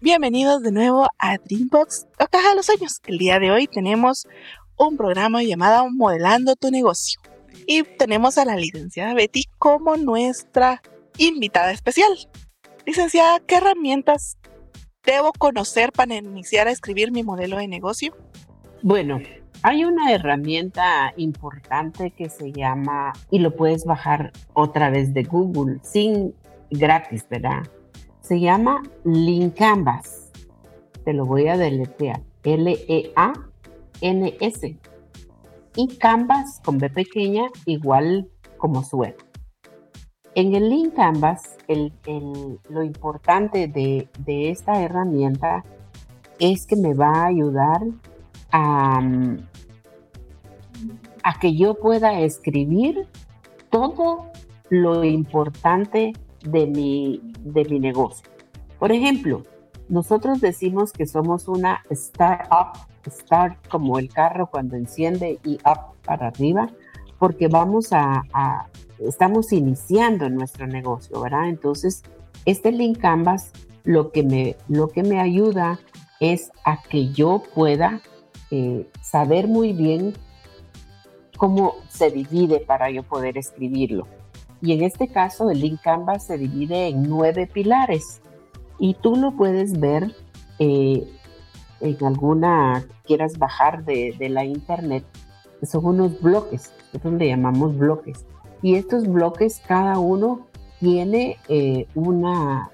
Bienvenidos 0.01 0.61
de 0.61 0.73
nuevo 0.73 1.07
a 1.17 1.37
Dreambox 1.37 2.07
o 2.19 2.27
Caja 2.27 2.49
de 2.49 2.55
los 2.55 2.65
Sueños. 2.65 2.99
El 3.05 3.17
día 3.17 3.39
de 3.39 3.49
hoy 3.49 3.67
tenemos 3.67 4.27
un 4.75 4.97
programa 4.97 5.41
llamado 5.41 5.89
Modelando 5.89 6.57
tu 6.57 6.69
negocio. 6.69 7.21
Y 7.65 7.83
tenemos 7.83 8.37
a 8.37 8.43
la 8.43 8.57
licenciada 8.57 9.13
Betty 9.13 9.45
como 9.57 9.95
nuestra 9.95 10.81
invitada 11.17 11.71
especial. 11.71 12.11
Licenciada, 12.85 13.39
¿qué 13.39 13.55
herramientas 13.55 14.37
debo 15.03 15.33
conocer 15.33 15.91
para 15.91 16.13
iniciar 16.15 16.67
a 16.67 16.71
escribir 16.71 17.11
mi 17.11 17.23
modelo 17.23 17.57
de 17.57 17.67
negocio? 17.67 18.15
Bueno, 18.83 19.19
hay 19.63 19.85
una 19.85 20.13
herramienta 20.13 21.11
importante 21.17 22.11
que 22.11 22.29
se 22.29 22.51
llama, 22.51 23.13
y 23.31 23.39
lo 23.39 23.55
puedes 23.55 23.85
bajar 23.85 24.31
otra 24.53 24.91
vez 24.91 25.15
de 25.15 25.23
Google, 25.23 25.79
sin 25.81 26.35
gratis, 26.69 27.25
¿verdad? 27.27 27.63
Se 28.21 28.39
llama 28.39 28.83
Canvas. 29.57 30.31
Te 31.03 31.13
lo 31.13 31.25
voy 31.25 31.47
a 31.47 31.57
deletrear. 31.57 32.21
L-E-A-N-S. 32.43 33.17
Y 35.75 35.87
Canvas 35.97 36.61
con 36.63 36.77
B 36.77 36.91
pequeña, 36.91 37.47
igual 37.65 38.29
como 38.57 38.83
suena. 38.83 39.15
En 40.35 40.53
el 40.53 40.69
Link 40.69 40.95
Canvas, 40.95 41.57
lo 42.69 42.83
importante 42.83 43.67
de, 43.67 44.09
esta 44.51 44.81
herramienta 44.81 45.63
es 46.39 46.65
que 46.65 46.75
me 46.75 46.93
va 46.93 47.23
a 47.23 47.25
ayudar 47.27 47.81
a, 48.51 49.01
a 51.23 51.39
que 51.39 51.55
yo 51.55 51.75
pueda 51.75 52.19
escribir 52.19 53.07
todo 53.69 54.25
lo 54.69 55.05
importante 55.05 56.11
de 56.43 56.67
mi 56.67 57.79
negocio. 57.79 58.27
Por 58.77 58.91
ejemplo, 58.91 59.43
nosotros 59.87 60.41
decimos 60.41 60.91
que 60.91 61.05
somos 61.05 61.47
una 61.47 61.81
startup, 61.91 62.77
start 63.07 63.67
como 63.69 63.99
el 63.99 64.09
carro 64.09 64.47
cuando 64.47 64.75
enciende 64.75 65.39
y 65.43 65.55
up 65.57 65.95
para 66.03 66.27
arriba, 66.27 66.69
porque 67.19 67.47
vamos 67.47 67.93
a, 67.93 68.23
estamos 68.99 69.51
iniciando 69.51 70.29
nuestro 70.29 70.67
negocio, 70.67 71.21
¿verdad? 71.21 71.49
Entonces, 71.49 72.03
este 72.45 72.71
link 72.71 72.99
Canvas 72.99 73.51
lo 73.83 74.11
que 74.11 74.23
me, 74.23 74.55
lo 74.67 74.89
que 74.89 75.03
me 75.03 75.19
ayuda 75.19 75.79
es 76.19 76.51
a 76.63 76.81
que 76.81 77.09
yo 77.09 77.43
pueda 77.53 78.01
eh, 78.51 78.89
saber 79.01 79.47
muy 79.47 79.73
bien 79.73 80.13
cómo 81.37 81.75
se 81.89 82.09
divide 82.11 82.59
para 82.59 82.89
yo 82.89 83.03
poder 83.03 83.37
escribirlo. 83.37 84.07
Y 84.61 84.73
en 84.73 84.83
este 84.83 85.07
caso, 85.07 85.49
el 85.51 85.61
link 85.61 85.81
Canvas 85.81 86.25
se 86.25 86.37
divide 86.37 86.87
en 86.87 87.03
nueve 87.03 87.47
pilares 87.47 88.21
y 88.79 88.95
tú 88.95 89.15
lo 89.15 89.35
puedes 89.35 89.79
ver 89.79 90.15
eh, 90.59 91.07
en 91.81 92.05
alguna 92.05 92.85
quieras 93.05 93.37
bajar 93.37 93.83
de, 93.85 94.15
la 94.29 94.45
internet. 94.45 95.05
Son 95.63 95.85
unos 95.85 96.21
bloques, 96.21 96.73
nosotros 96.93 97.13
le 97.13 97.27
llamamos 97.27 97.77
bloques 97.77 98.25
y 98.65 98.73
estos 98.73 99.07
bloques, 99.07 99.61
cada 99.67 99.99
uno 99.99 100.47
tiene 100.79 101.37
eh, 101.49 101.85
una, 101.93 102.71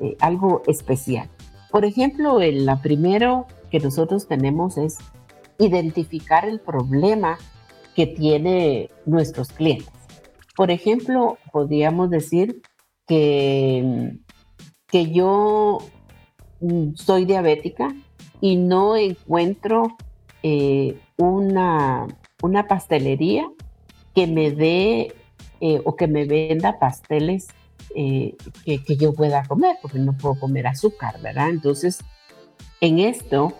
eh, 0.00 0.16
algo 0.18 0.62
especial. 0.66 1.30
Por 1.70 1.84
ejemplo, 1.84 2.40
el 2.40 2.66
la 2.66 2.82
primero 2.82 3.46
que 3.70 3.78
nosotros 3.78 4.26
tenemos 4.26 4.76
es 4.76 4.98
identificar 5.60 6.48
el 6.48 6.58
problema 6.58 7.38
que 7.94 8.08
tiene 8.08 8.90
nuestros 9.06 9.52
clientes. 9.52 9.92
Por 10.56 10.72
ejemplo, 10.72 11.38
podríamos 11.52 12.10
decir 12.10 12.60
que, 13.06 14.18
que 14.88 15.12
yo 15.12 15.78
mm, 16.58 16.94
soy 16.96 17.24
diabética 17.24 17.94
y 18.40 18.56
no 18.56 18.96
encuentro 18.96 19.96
eh, 20.42 20.98
una, 21.18 22.08
una 22.42 22.66
pastelería 22.66 23.48
que 24.12 24.26
me 24.26 24.50
dé 24.50 25.14
eh, 25.60 25.80
o 25.84 25.94
que 25.94 26.06
me 26.06 26.24
venda 26.24 26.78
pasteles 26.78 27.48
eh, 27.94 28.34
que, 28.64 28.96
yo 28.96 29.12
pueda 29.14 29.44
comer, 29.44 29.76
porque 29.82 29.98
no 29.98 30.12
puedo 30.14 30.38
comer 30.38 30.66
azúcar, 30.66 31.20
¿verdad? 31.20 31.50
Entonces, 31.50 32.00
en 32.80 32.98
esto, 32.98 33.52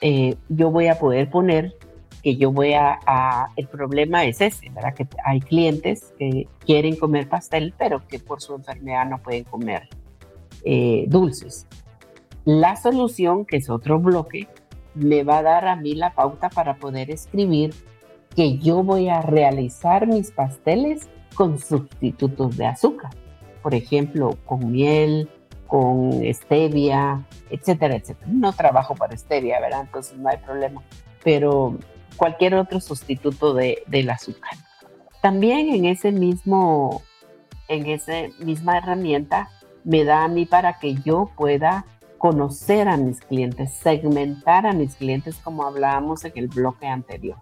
eh, 0.00 0.36
yo 0.48 0.70
voy 0.70 0.88
a 0.88 0.98
poder 0.98 1.28
poner 1.30 1.76
que 2.22 2.36
yo 2.36 2.52
voy 2.52 2.72
a, 2.74 3.48
el 3.56 3.66
problema 3.66 4.24
es 4.24 4.40
ese, 4.40 4.70
¿verdad? 4.70 4.94
Que 4.94 5.06
hay 5.24 5.40
clientes 5.40 6.14
que 6.18 6.46
quieren 6.64 6.96
comer 6.96 7.28
pastel, 7.28 7.74
pero 7.76 8.06
que 8.06 8.18
por 8.18 8.40
su 8.40 8.54
enfermedad 8.54 9.06
no 9.06 9.18
pueden 9.18 9.44
comer 9.44 9.88
dulces. 11.08 11.66
La 12.44 12.76
solución, 12.76 13.44
que 13.44 13.56
es 13.56 13.68
otro 13.68 13.98
bloque, 13.98 14.46
me 14.94 15.24
va 15.24 15.38
a 15.38 15.42
dar 15.42 15.66
a 15.66 15.76
mí 15.76 15.94
la 15.94 16.14
pauta 16.14 16.48
para 16.48 16.76
poder 16.76 17.10
escribir 17.10 17.74
que 18.34 18.58
yo 18.58 18.82
voy 18.82 19.08
a 19.08 19.20
realizar 19.20 20.06
mis 20.06 20.30
pasteles 20.30 21.08
con 21.34 21.58
sustitutos 21.58 22.56
de 22.56 22.66
azúcar. 22.66 23.10
Por 23.62 23.74
ejemplo, 23.74 24.36
con 24.44 24.70
miel, 24.72 25.28
con 25.66 26.20
stevia, 26.34 27.24
etcétera, 27.50 27.96
etcétera. 27.96 28.30
No 28.30 28.52
trabajo 28.52 28.94
para 28.94 29.16
stevia, 29.16 29.60
¿verdad? 29.60 29.82
Entonces 29.82 30.18
no 30.18 30.28
hay 30.28 30.38
problema. 30.38 30.82
Pero 31.24 31.78
cualquier 32.16 32.54
otro 32.56 32.80
sustituto 32.80 33.54
de, 33.54 33.82
del 33.86 34.10
azúcar. 34.10 34.52
También 35.22 35.68
en 35.68 35.84
ese 35.84 36.12
mismo, 36.12 37.02
en 37.68 37.86
esa 37.86 38.12
misma 38.40 38.78
herramienta 38.78 39.48
me 39.84 40.04
da 40.04 40.24
a 40.24 40.28
mí 40.28 40.46
para 40.46 40.78
que 40.78 40.94
yo 40.94 41.30
pueda 41.36 41.86
conocer 42.18 42.88
a 42.88 42.96
mis 42.96 43.20
clientes, 43.20 43.72
segmentar 43.72 44.66
a 44.66 44.72
mis 44.72 44.94
clientes 44.94 45.36
como 45.42 45.64
hablábamos 45.64 46.24
en 46.24 46.32
el 46.36 46.48
bloque 46.48 46.86
anterior. 46.86 47.36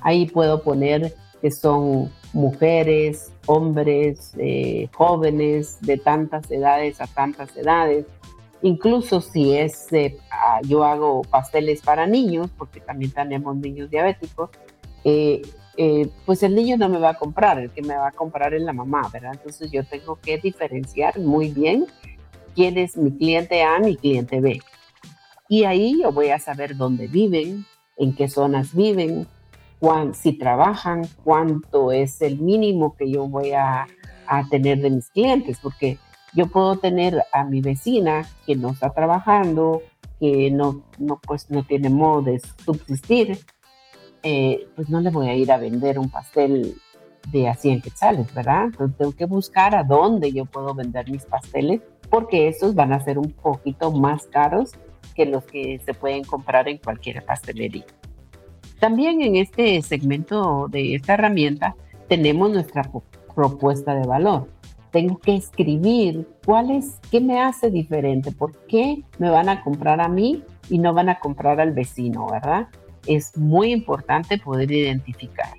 Ahí 0.00 0.26
puedo 0.26 0.62
poner 0.62 1.14
que 1.40 1.50
son 1.50 2.10
mujeres, 2.34 3.32
hombres, 3.46 4.34
eh, 4.38 4.88
jóvenes 4.92 5.78
de 5.80 5.96
tantas 5.96 6.50
edades 6.50 7.00
a 7.00 7.06
tantas 7.06 7.56
edades. 7.56 8.06
Incluso 8.60 9.20
si 9.20 9.56
es, 9.56 9.88
ah, 10.30 10.60
yo 10.66 10.84
hago 10.84 11.22
pasteles 11.22 11.80
para 11.80 12.06
niños, 12.06 12.50
porque 12.58 12.80
también 12.80 13.12
tenemos 13.12 13.56
niños 13.56 13.88
diabéticos, 13.88 14.50
eh, 15.04 15.42
eh, 15.76 16.08
pues 16.26 16.42
el 16.42 16.54
niño 16.54 16.76
no 16.76 16.88
me 16.88 16.98
va 16.98 17.10
a 17.10 17.14
comprar, 17.14 17.58
el 17.58 17.70
que 17.70 17.82
me 17.82 17.96
va 17.96 18.08
a 18.08 18.12
comprar 18.12 18.54
es 18.54 18.62
la 18.62 18.72
mamá, 18.72 19.08
¿verdad? 19.12 19.32
Entonces 19.34 19.70
yo 19.70 19.84
tengo 19.84 20.16
que 20.16 20.38
diferenciar 20.38 21.18
muy 21.18 21.50
bien 21.50 21.86
quién 22.54 22.78
es 22.78 22.96
mi 22.96 23.12
cliente 23.12 23.62
A, 23.62 23.78
mi 23.78 23.96
cliente 23.96 24.40
B. 24.40 24.60
Y 25.48 25.64
ahí 25.64 26.00
yo 26.02 26.10
voy 26.10 26.30
a 26.30 26.38
saber 26.38 26.76
dónde 26.76 27.06
viven, 27.06 27.66
en 27.96 28.14
qué 28.14 28.28
zonas 28.28 28.74
viven, 28.74 29.26
si 30.12 30.32
trabajan, 30.32 31.02
cuánto 31.24 31.92
es 31.92 32.22
el 32.22 32.38
mínimo 32.38 32.96
que 32.96 33.10
yo 33.10 33.26
voy 33.26 33.52
a, 33.52 33.86
tener 34.50 34.80
de 34.80 34.88
mis 34.88 35.10
clientes, 35.10 35.58
porque 35.62 35.98
yo 36.32 36.46
puedo 36.46 36.76
tener 36.76 37.22
a 37.32 37.44
mi 37.44 37.60
vecina 37.60 38.26
que 38.46 38.56
no 38.56 38.70
está 38.70 38.90
trabajando, 38.90 39.82
que 40.18 40.50
no, 40.50 40.82
pues, 41.26 41.50
no 41.50 41.62
tiene 41.62 41.90
modo 41.90 42.22
de 42.22 42.40
subsistir, 42.64 43.38
eh, 44.22 44.66
pues 44.74 44.88
no 44.88 45.00
le 45.00 45.10
voy 45.10 45.28
a 45.28 45.34
ir 45.34 45.52
a 45.52 45.58
vender 45.58 45.98
un 45.98 46.08
pastel 46.08 46.74
de 47.30 47.48
a 47.48 47.54
100 47.54 47.82
quetzales, 47.82 48.32
¿verdad? 48.34 48.64
Entonces 48.64 48.96
tengo 48.96 49.12
que 49.12 49.26
buscar 49.26 49.74
a 49.74 49.84
dónde 49.84 50.32
yo 50.32 50.46
puedo 50.46 50.74
vender 50.74 51.10
mis 51.10 51.26
pasteles, 51.26 51.82
porque 52.08 52.48
esos 52.48 52.74
van 52.74 52.94
a 52.94 53.00
ser 53.00 53.18
un 53.18 53.30
poquito 53.30 53.92
más 53.92 54.24
caros 54.26 54.72
que 55.14 55.26
los 55.26 55.44
que 55.44 55.80
se 55.84 55.92
pueden 55.92 56.24
comprar 56.24 56.66
en 56.68 56.78
cualquier 56.78 57.24
pastelería. 57.24 57.84
También 58.84 59.22
en 59.22 59.36
este 59.36 59.80
segmento 59.80 60.68
de 60.68 60.94
esta 60.96 61.14
herramienta 61.14 61.74
tenemos 62.06 62.50
nuestra 62.50 62.82
propuesta 63.34 63.94
de 63.94 64.06
valor. 64.06 64.46
Tengo 64.90 65.16
que 65.16 65.36
escribir 65.36 66.28
cuál 66.44 66.84
qué 67.10 67.22
me 67.22 67.40
hace 67.40 67.70
diferente, 67.70 68.30
por 68.30 68.52
qué 68.66 69.02
me 69.18 69.30
van 69.30 69.48
a 69.48 69.64
comprar 69.64 70.02
a 70.02 70.08
mí 70.08 70.42
y 70.68 70.76
no 70.76 70.92
van 70.92 71.08
a 71.08 71.18
comprar 71.18 71.62
al 71.62 71.72
vecino, 71.72 72.26
¿verdad? 72.30 72.68
Es 73.06 73.34
muy 73.38 73.72
importante 73.72 74.36
poder 74.36 74.70
identificar. 74.70 75.54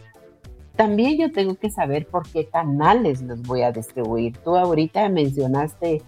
También 0.75 1.17
yo 1.17 1.31
tengo 1.31 1.55
que 1.55 1.71
saber 1.71 2.05
por 2.05 2.29
qué 2.29 2.45
canales 2.45 3.23
los 3.23 3.41
voy 3.41 3.63
a 3.63 3.71
distribuir. 3.71 4.37
Tú 4.37 4.55
ahorita 4.55 5.09
mencionaste 5.09 6.03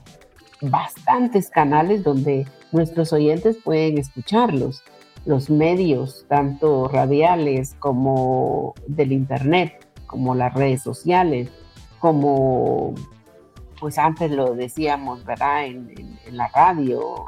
bastantes 0.61 1.49
canales 1.49 2.03
donde 2.03 2.45
nuestros 2.71 3.11
oyentes 3.11 3.57
pueden 3.57 3.97
escucharlos 3.97 4.83
los 5.27 5.49
medios, 5.49 6.25
tanto 6.29 6.87
radiales 6.87 7.75
como 7.79 8.73
del 8.87 9.11
Internet, 9.11 9.85
como 10.07 10.33
las 10.33 10.53
redes 10.53 10.81
sociales, 10.81 11.49
como, 11.99 12.95
pues 13.79 13.97
antes 13.97 14.31
lo 14.31 14.53
decíamos, 14.53 15.25
¿verdad? 15.25 15.65
En, 15.65 16.17
la 16.31 16.47
radio, 16.47 17.25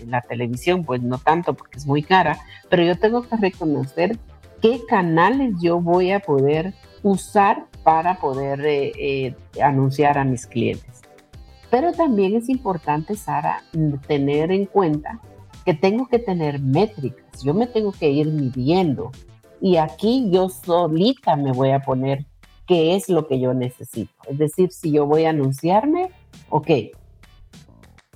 en 0.00 0.10
la 0.10 0.22
televisión, 0.22 0.84
pues 0.84 1.02
no 1.02 1.18
tanto 1.18 1.52
porque 1.52 1.76
es 1.76 1.86
muy 1.86 2.02
cara, 2.02 2.38
pero 2.70 2.82
yo 2.82 2.98
tengo 2.98 3.22
que 3.22 3.36
reconocer 3.36 4.18
qué 4.62 4.80
canales 4.88 5.54
yo 5.60 5.80
voy 5.80 6.12
a 6.12 6.20
poder 6.20 6.72
usar 7.02 7.66
para 7.82 8.18
poder 8.20 8.64
eh, 8.64 8.92
eh, 8.98 9.36
anunciar 9.62 10.16
a 10.16 10.24
mis 10.24 10.46
clientes. 10.46 11.02
Pero 11.70 11.92
también 11.92 12.36
es 12.36 12.48
importante, 12.48 13.16
Sara, 13.16 13.62
tener 14.06 14.50
en 14.50 14.64
cuenta 14.64 15.20
que 15.64 15.74
tengo 15.74 16.06
que 16.08 16.18
tener 16.18 16.60
métricas, 16.60 17.23
yo 17.42 17.54
me 17.54 17.66
tengo 17.66 17.92
que 17.92 18.10
ir 18.10 18.28
midiendo 18.28 19.10
y 19.60 19.76
aquí 19.76 20.28
yo 20.30 20.48
solita 20.48 21.36
me 21.36 21.52
voy 21.52 21.70
a 21.70 21.80
poner 21.80 22.26
qué 22.66 22.94
es 22.94 23.08
lo 23.08 23.26
que 23.26 23.40
yo 23.40 23.54
necesito. 23.54 24.12
Es 24.28 24.38
decir, 24.38 24.70
si 24.72 24.92
yo 24.92 25.06
voy 25.06 25.24
a 25.24 25.30
anunciarme, 25.30 26.10
ok, 26.50 26.70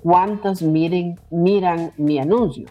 ¿cuántos 0.02 0.62
miren, 0.62 1.18
miran 1.30 1.92
mi 1.96 2.18
anuncio? 2.18 2.66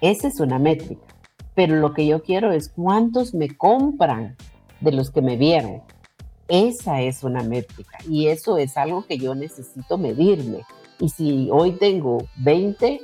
Esa 0.00 0.28
es 0.28 0.40
una 0.40 0.58
métrica, 0.58 1.06
pero 1.54 1.76
lo 1.76 1.92
que 1.92 2.06
yo 2.06 2.22
quiero 2.22 2.52
es 2.52 2.68
cuántos 2.68 3.34
me 3.34 3.56
compran 3.56 4.36
de 4.80 4.92
los 4.92 5.10
que 5.10 5.22
me 5.22 5.36
vieron. 5.36 5.82
Esa 6.48 7.00
es 7.02 7.22
una 7.22 7.42
métrica 7.44 7.98
y 8.08 8.26
eso 8.26 8.58
es 8.58 8.76
algo 8.76 9.06
que 9.06 9.18
yo 9.18 9.34
necesito 9.34 9.98
medirme. 9.98 10.62
Y 10.98 11.08
si 11.08 11.48
hoy 11.52 11.72
tengo 11.72 12.18
20, 12.38 13.00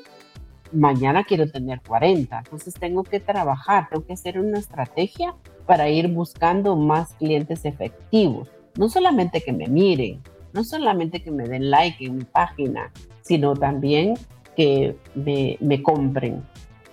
mañana 0.72 1.24
quiero 1.24 1.50
tener 1.50 1.80
40. 1.86 2.38
Entonces 2.38 2.74
tengo 2.74 3.02
que 3.02 3.20
trabajar, 3.20 3.88
tengo 3.88 4.04
que 4.06 4.12
hacer 4.12 4.38
una 4.38 4.58
estrategia 4.58 5.34
para 5.66 5.88
ir 5.88 6.08
buscando 6.08 6.76
más 6.76 7.14
clientes 7.14 7.64
efectivos. 7.64 8.48
No 8.76 8.88
solamente 8.88 9.40
que 9.40 9.52
me 9.52 9.66
miren, 9.66 10.22
no 10.52 10.64
solamente 10.64 11.22
que 11.22 11.30
me 11.30 11.48
den 11.48 11.70
like 11.70 12.04
en 12.04 12.16
mi 12.16 12.24
página, 12.24 12.90
sino 13.22 13.54
también 13.54 14.14
que 14.56 14.96
me, 15.14 15.58
me 15.60 15.82
compren. 15.82 16.42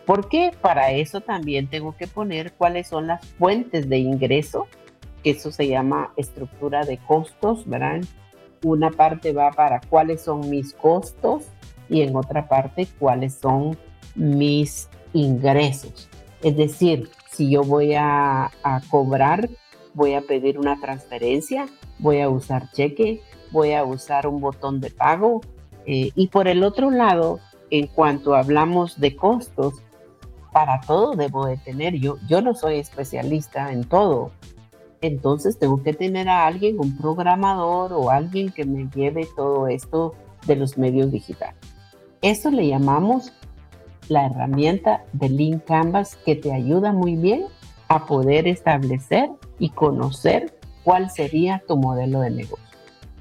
Porque 0.06 0.52
para 0.62 0.92
eso 0.92 1.22
también 1.22 1.68
tengo 1.68 1.96
que 1.96 2.08
poner 2.08 2.54
cuáles 2.54 2.88
son 2.88 3.08
las 3.08 3.26
fuentes 3.26 3.88
de 3.88 4.00
ingreso, 4.00 4.68
que 5.24 5.32
eso 5.32 5.52
se 5.52 5.68
llama 5.68 6.12
estructura 6.18 6.84
de 6.84 6.98
costos, 6.98 7.66
¿verdad? 7.66 8.02
Una 8.64 8.92
parte 8.92 9.32
va 9.32 9.52
para 9.52 9.80
cuáles 9.80 10.22
son 10.22 10.50
mis 10.50 10.74
costos, 10.74 11.46
y 11.90 12.02
en 12.02 12.16
otra 12.16 12.48
parte 12.48 12.88
cuáles 13.00 13.36
son 13.36 13.78
mis 14.16 14.90
ingresos. 15.14 16.10
Es 16.42 16.58
decir, 16.58 17.10
si 17.32 17.50
yo 17.50 17.64
voy 17.64 17.94
a, 17.96 18.52
cobrar, 18.90 19.50
voy 19.94 20.14
a 20.14 20.22
pedir 20.22 20.60
una 20.60 20.80
transferencia, 20.80 21.68
voy 22.00 22.22
a 22.22 22.30
usar 22.30 22.72
cheque, 22.72 23.22
voy 23.52 23.74
a 23.74 23.84
usar 23.84 24.28
un 24.28 24.42
botón 24.42 24.80
de 24.82 24.90
pago. 24.90 25.42
Eh, 25.86 26.12
y 26.16 26.28
por 26.28 26.48
el 26.48 26.64
otro 26.64 26.92
lado, 26.92 27.40
en 27.70 27.88
cuanto 27.88 28.36
hablamos 28.36 29.00
de 29.00 29.16
costos, 29.16 29.76
para 30.52 30.82
todo 30.82 31.16
debo 31.16 31.48
de 31.48 31.58
tener, 31.58 31.96
yo, 31.96 32.18
yo 32.30 32.42
no 32.42 32.54
soy 32.54 32.76
especialista 32.76 33.72
en 33.72 33.84
todo, 33.84 34.32
entonces 35.02 35.58
tengo 35.58 35.82
que 35.82 35.94
tener 35.94 36.30
a 36.30 36.46
alguien, 36.46 36.80
un 36.80 36.98
programador 36.98 37.92
o 37.94 38.10
alguien 38.10 38.52
que 38.52 38.64
me 38.64 38.88
lleve 38.94 39.28
todo 39.36 39.68
esto 39.68 40.14
de 40.46 40.56
los 40.56 40.78
medios 40.78 41.12
digitales. 41.12 41.73
Eso 42.24 42.52
le 42.52 42.66
llamamos 42.66 43.34
la 44.08 44.28
herramienta 44.28 45.04
de 45.12 45.28
Link 45.28 45.66
Canvas 45.66 46.16
que 46.26 46.38
te 46.38 46.54
ayuda 46.54 46.94
muy 46.94 47.18
bien 47.18 47.44
a 47.90 48.06
poder 48.06 48.48
establecer 48.48 49.30
y 49.60 49.72
conocer 49.72 50.58
cuál 50.86 51.12
sería 51.12 51.62
tu 51.68 51.76
modelo 51.76 52.22
de 52.22 52.30
negocio. 52.30 52.66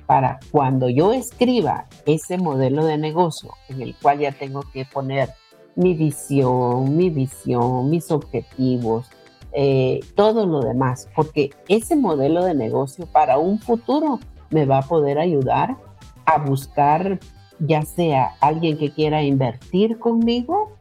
Para 0.07 0.39
cuando 0.53 0.89
yo 0.89 1.13
escriba 1.13 1.87
ese 2.07 2.39
modelo 2.39 2.85
de 2.85 2.97
negocio 2.97 3.51
en 3.69 3.83
el 3.83 3.97
cual 3.97 4.21
ya 4.21 4.31
tengo 4.31 4.63
que 4.73 4.85
poner 4.85 5.31
mi 5.75 5.95
visión, 5.95 6.97
mi 6.97 7.11
visión, 7.11 7.91
mis 7.91 8.09
objetivos, 8.13 9.11
eh, 9.53 9.99
todo 10.15 10.47
lo 10.47 10.61
demás, 10.61 11.09
porque 11.17 11.51
ese 11.67 11.97
modelo 11.97 12.45
de 12.45 12.55
negocio 12.55 13.07
para 13.07 13.37
un 13.39 13.59
futuro 13.59 14.21
me 14.51 14.65
va 14.65 14.79
a 14.79 14.83
poder 14.83 15.19
ayudar 15.19 15.77
a 16.25 16.39
buscar 16.39 17.19
ya 17.59 17.83
sea 17.83 18.35
alguien 18.41 18.79
que 18.79 18.91
quiera 18.91 19.23
invertir 19.23 19.99
conmigo 19.99 20.77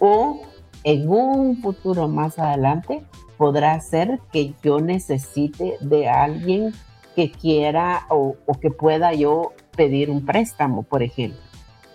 o 0.00 0.40
en 0.84 1.08
un 1.08 1.60
futuro 1.62 2.08
más 2.08 2.38
adelante 2.38 3.04
podrá 3.36 3.78
ser 3.80 4.20
que 4.32 4.54
yo 4.62 4.80
necesite 4.80 5.76
de 5.80 6.08
alguien 6.08 6.72
que 7.16 7.30
quiera 7.30 8.06
o, 8.08 8.36
que 8.60 8.70
pueda 8.70 9.12
yo 9.12 9.52
pedir 9.76 10.10
un 10.10 10.24
préstamo, 10.24 10.82
por 10.82 11.02
ejemplo. 11.02 11.40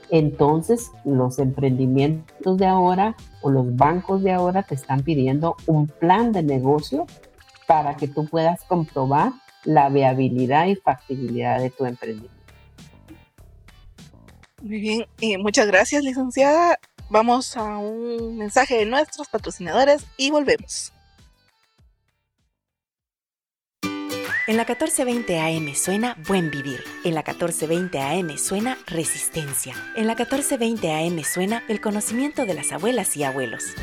Entonces, 0.09 0.91
los 1.05 1.37
emprendimientos 1.37 2.57
de 2.57 2.65
ahora 2.65 3.15
o 3.41 3.51
los 3.51 3.75
bancos 3.75 4.23
de 4.23 4.31
ahora 4.31 4.63
te 4.63 4.75
están 4.75 5.03
pidiendo 5.03 5.55
un 5.67 5.87
plan 5.87 6.31
de 6.31 6.41
negocio 6.41 7.05
para 7.67 7.95
que 7.95 8.07
tú 8.07 8.25
puedas 8.25 8.63
comprobar 8.63 9.33
la 9.65 9.89
viabilidad 9.89 10.65
y 10.65 10.75
factibilidad 10.75 11.59
de 11.59 11.69
tu 11.69 11.85
emprendimiento. 11.85 12.38
Muy 14.61 14.79
bien, 14.79 15.41
muchas 15.41 15.67
gracias, 15.67 16.03
licenciada. 16.03 16.79
Vamos 17.09 17.55
a 17.57 17.77
un 17.77 18.37
mensaje 18.37 18.77
de 18.77 18.85
nuestros 18.85 19.27
patrocinadores 19.27 20.05
y 20.17 20.31
volvemos. 20.31 20.93
En 24.49 24.57
la 24.57 24.63
1420 24.63 25.39
AM 25.39 25.75
suena 25.75 26.17
Buen 26.27 26.49
Vivir. 26.49 26.83
En 27.03 27.13
la 27.13 27.21
1420 27.21 27.99
AM 27.99 28.35
suena 28.37 28.79
Resistencia. 28.87 29.75
En 29.95 30.07
la 30.07 30.15
1420 30.15 30.91
AM 30.91 31.23
suena 31.23 31.63
el 31.67 31.79
conocimiento 31.79 32.47
de 32.47 32.55
las 32.55 32.71
abuelas 32.71 33.15
y 33.15 33.23
abuelos. 33.23 33.75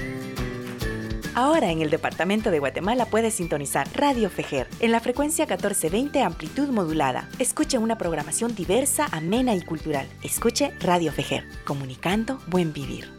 Ahora 1.37 1.71
en 1.71 1.83
el 1.83 1.91
departamento 1.91 2.51
de 2.51 2.61
Guatemala 2.61 3.05
puedes 3.05 3.35
sintonizar 3.35 3.87
Radio 3.95 4.31
Fejer 4.31 4.67
en 4.81 4.91
la 4.91 5.01
frecuencia 5.01 5.45
1420 5.45 6.23
amplitud 6.23 6.71
modulada. 6.71 7.29
Escuche 7.39 7.77
una 7.77 7.99
programación 7.99 8.55
diversa, 8.55 9.07
amena 9.13 9.55
y 9.55 9.61
cultural. 9.61 10.09
Escuche 10.25 10.71
Radio 10.81 11.13
Fejer, 11.13 11.45
comunicando 11.67 12.41
buen 12.47 12.73
vivir. 12.73 13.13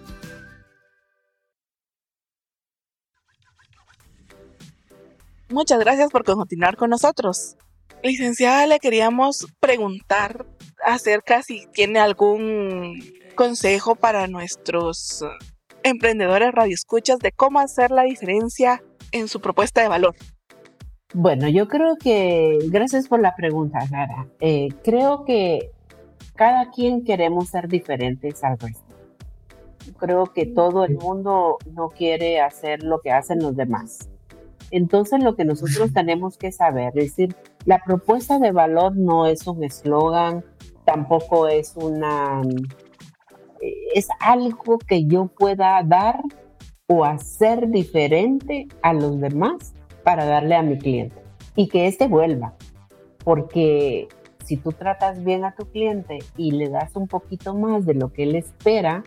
Muchas 5.49 5.77
gracias 5.77 6.09
por 6.09 6.23
continuar 6.23 6.75
con 6.75 6.89
nosotros. 6.89 7.55
Licenciada, 8.01 8.65
le 8.65 8.79
queríamos 8.79 9.45
preguntar 9.59 10.47
acerca 10.83 11.43
si 11.43 11.67
tiene 11.71 11.99
algún 11.99 12.99
consejo 13.35 13.95
para 13.95 14.25
nuestros 14.25 15.23
emprendedores 15.87 16.51
radioescuchas 16.51 17.19
de 17.19 17.31
cómo 17.31 17.59
hacer 17.59 17.91
la 17.91 18.03
diferencia 18.03 18.83
en 19.11 19.27
su 19.27 19.41
propuesta 19.41 19.81
de 19.81 19.87
valor? 19.87 20.15
Bueno, 21.13 21.47
yo 21.47 21.67
creo 21.67 21.95
que, 21.95 22.59
gracias 22.69 23.07
por 23.07 23.21
la 23.21 23.35
pregunta, 23.35 23.79
Lara. 23.89 24.27
Eh, 24.39 24.69
creo 24.83 25.23
que 25.23 25.71
cada 26.35 26.69
quien 26.69 27.03
queremos 27.03 27.49
ser 27.49 27.67
diferentes 27.67 28.43
al 28.43 28.59
resto. 28.59 28.83
Creo 29.97 30.25
que 30.33 30.45
todo 30.45 30.83
el 30.85 30.95
mundo 30.95 31.57
no 31.71 31.89
quiere 31.89 32.41
hacer 32.41 32.83
lo 32.83 32.99
que 32.99 33.11
hacen 33.11 33.39
los 33.39 33.55
demás. 33.55 34.09
Entonces 34.69 35.23
lo 35.23 35.35
que 35.35 35.45
nosotros 35.45 35.93
tenemos 35.93 36.37
que 36.37 36.51
saber 36.51 36.89
es 36.95 37.05
decir, 37.15 37.35
la 37.65 37.81
propuesta 37.83 38.37
de 38.37 38.51
valor 38.51 38.97
no 38.97 39.25
es 39.25 39.47
un 39.47 39.63
eslogan, 39.63 40.43
tampoco 40.85 41.47
es 41.47 41.73
una 41.75 42.41
es 43.93 44.07
algo 44.19 44.77
que 44.77 45.05
yo 45.05 45.27
pueda 45.27 45.81
dar 45.83 46.21
o 46.87 47.03
hacer 47.03 47.69
diferente 47.69 48.67
a 48.81 48.93
los 48.93 49.19
demás 49.19 49.73
para 50.03 50.25
darle 50.25 50.55
a 50.55 50.61
mi 50.61 50.77
cliente 50.77 51.21
y 51.55 51.67
que 51.67 51.87
éste 51.87 52.07
vuelva. 52.07 52.53
Porque 53.23 54.07
si 54.45 54.55
tú 54.55 54.71
tratas 54.71 55.23
bien 55.23 55.43
a 55.43 55.53
tu 55.53 55.65
cliente 55.65 56.19
y 56.37 56.51
le 56.51 56.69
das 56.69 56.95
un 56.95 57.07
poquito 57.07 57.53
más 57.53 57.85
de 57.85 57.93
lo 57.93 58.13
que 58.13 58.23
él 58.23 58.35
espera, 58.35 59.03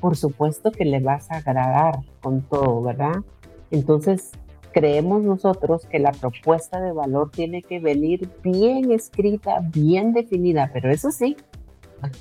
por 0.00 0.16
supuesto 0.16 0.72
que 0.72 0.86
le 0.86 1.00
vas 1.00 1.30
a 1.30 1.36
agradar 1.36 1.98
con 2.22 2.40
todo, 2.40 2.80
¿verdad? 2.80 3.16
Entonces, 3.70 4.30
creemos 4.72 5.22
nosotros 5.22 5.84
que 5.86 5.98
la 5.98 6.12
propuesta 6.12 6.80
de 6.80 6.92
valor 6.92 7.30
tiene 7.30 7.62
que 7.62 7.80
venir 7.80 8.30
bien 8.42 8.90
escrita, 8.90 9.60
bien 9.60 10.14
definida, 10.14 10.70
pero 10.72 10.90
eso 10.90 11.10
sí, 11.10 11.36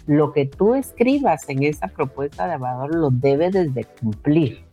lo 0.06 0.34
que 0.34 0.46
tú 0.46 0.76
escribas 0.76 1.48
en 1.50 1.64
esa 1.64 1.88
propuesta 1.88 2.48
de 2.48 2.58
valor 2.58 2.96
lo 2.96 3.10
debes 3.12 3.54
de 3.54 3.86
cumplir. 4.00 4.66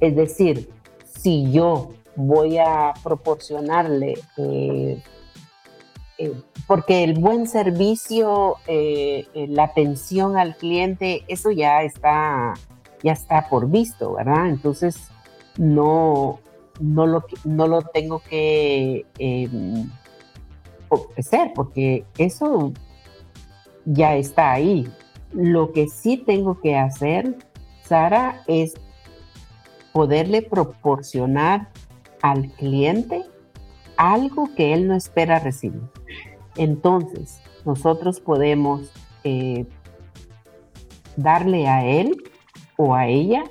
Es 0.00 0.16
decir, 0.16 0.68
si 1.04 1.50
yo 1.52 1.90
voy 2.16 2.58
a 2.58 2.92
proporcionarle, 3.02 4.14
eh, 4.36 5.02
eh, 6.18 6.32
porque 6.66 7.04
el 7.04 7.14
buen 7.14 7.46
servicio, 7.46 8.56
eh, 8.66 9.26
la 9.48 9.64
atención 9.64 10.36
al 10.36 10.56
cliente, 10.56 11.24
eso 11.28 11.50
ya 11.50 11.82
está, 11.82 12.54
ya 13.02 13.12
está 13.12 13.48
por 13.48 13.68
visto, 13.70 14.14
¿verdad? 14.14 14.48
Entonces, 14.48 15.08
no, 15.56 16.40
no, 16.80 17.06
lo, 17.06 17.24
no 17.44 17.66
lo 17.66 17.82
tengo 17.82 18.20
que 18.28 19.06
ofrecer, 20.88 21.52
porque 21.54 22.04
eso 22.18 22.72
ya 23.84 24.16
está 24.16 24.52
ahí. 24.52 24.90
Lo 25.32 25.72
que 25.72 25.88
sí 25.88 26.16
tengo 26.16 26.60
que 26.60 26.76
hacer, 26.76 27.36
Sara, 27.82 28.42
es 28.46 28.74
poderle 29.92 30.42
proporcionar 30.42 31.68
al 32.22 32.50
cliente 32.52 33.24
algo 33.96 34.48
que 34.54 34.72
él 34.72 34.88
no 34.88 34.94
espera 34.94 35.38
recibir. 35.38 35.82
Entonces, 36.56 37.40
nosotros 37.64 38.20
podemos 38.20 38.90
eh, 39.24 39.66
darle 41.16 41.68
a 41.68 41.84
él 41.84 42.16
o 42.76 42.94
a 42.94 43.06
ella 43.06 43.44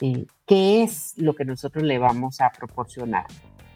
eh, 0.00 0.26
qué 0.46 0.82
es 0.82 1.14
lo 1.16 1.34
que 1.34 1.44
nosotros 1.44 1.84
le 1.84 1.98
vamos 1.98 2.40
a 2.40 2.50
proporcionar. 2.50 3.26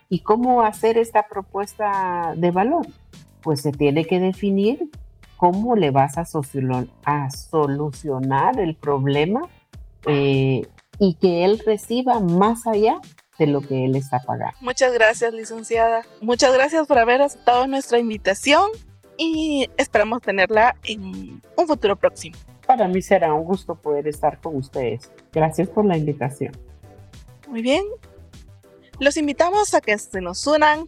¿Y 0.08 0.20
cómo 0.20 0.62
hacer 0.62 0.98
esta 0.98 1.26
propuesta 1.28 2.34
de 2.36 2.50
valor? 2.50 2.86
Pues 3.42 3.62
se 3.62 3.72
tiene 3.72 4.04
que 4.04 4.20
definir 4.20 4.90
cómo 5.40 5.74
le 5.74 5.90
vas 5.90 6.16
a, 6.18 6.26
solucionar 6.26 6.84
el 8.60 8.76
problema 8.76 9.48
eh, 10.06 10.68
y 10.98 11.14
que 11.14 11.46
él 11.46 11.62
reciba 11.64 12.20
más 12.20 12.66
allá 12.66 13.00
de 13.38 13.46
lo 13.46 13.62
que 13.62 13.86
él 13.86 13.96
está 13.96 14.20
pagando. 14.20 14.54
Muchas 14.60 14.92
gracias, 14.92 15.32
licenciada. 15.32 16.02
Muchas 16.20 16.52
gracias 16.52 16.86
por 16.86 16.98
haber 16.98 17.22
aceptado 17.22 17.66
nuestra 17.66 17.98
invitación 17.98 18.70
y 19.16 19.70
esperamos 19.78 20.20
tenerla 20.20 20.76
en 20.84 21.40
un 21.56 21.66
futuro 21.66 21.96
próximo. 21.96 22.36
Para 22.66 22.86
mí 22.86 23.00
será 23.00 23.32
un 23.32 23.44
gusto 23.44 23.76
poder 23.76 24.08
estar 24.08 24.38
con 24.42 24.56
ustedes. 24.56 25.10
Gracias 25.32 25.70
por 25.70 25.86
la 25.86 25.96
invitación. 25.96 26.52
Muy 27.48 27.62
bien. 27.62 27.84
Los 28.98 29.16
invitamos 29.16 29.72
a 29.72 29.80
que 29.80 29.96
se 29.96 30.20
nos 30.20 30.46
unan 30.46 30.84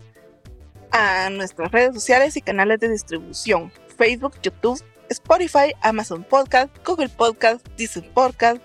a 0.91 1.31
nuestras 1.31 1.73
redes 1.73 1.95
sociales 1.95 2.37
y 2.37 2.43
canales 2.43 2.81
de 2.81 2.91
distribución. 2.91 3.73
Facebook, 3.93 4.35
YouTube, 4.43 4.83
Spotify, 5.11 5.73
Amazon 5.83 6.25
Podcast, 6.25 6.71
Google 6.85 7.09
Podcast, 7.09 7.67
Disney 7.77 8.09
Podcast, 8.15 8.61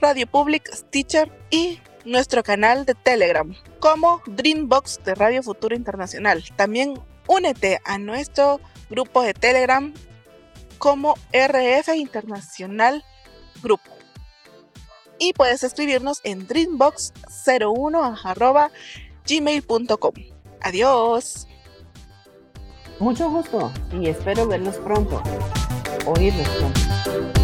Radio 0.00 0.26
Public, 0.26 0.68
Stitcher 0.72 1.30
y 1.50 1.80
nuestro 2.04 2.42
canal 2.42 2.84
de 2.84 2.94
Telegram 2.94 3.54
como 3.78 4.20
Dreambox 4.26 5.00
de 5.04 5.14
Radio 5.14 5.42
Futuro 5.42 5.76
Internacional. 5.76 6.42
También 6.56 7.00
únete 7.26 7.80
a 7.84 7.98
nuestro 7.98 8.60
grupo 8.90 9.22
de 9.22 9.34
Telegram 9.34 9.92
como 10.78 11.14
RF 11.32 11.94
Internacional 11.94 13.04
Grupo. 13.62 13.90
Y 15.18 15.34
puedes 15.34 15.62
escribirnos 15.62 16.20
en 16.24 16.48
dreambox01 16.48 18.70
gmail.com. 19.24 20.14
Adiós. 20.60 21.46
Mucho 22.98 23.30
gusto 23.30 23.72
y 23.92 24.08
espero 24.08 24.46
verlos 24.46 24.76
pronto, 24.76 25.22
oírlos 26.06 26.48
pronto. 26.48 27.41